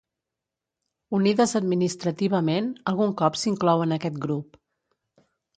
Unides 1.17 1.53
administrativament, 1.59 2.71
algun 2.93 3.15
cop 3.23 3.41
s'inclou 3.43 3.87
en 3.87 3.97
aquest 3.99 4.21
grup. 4.25 4.63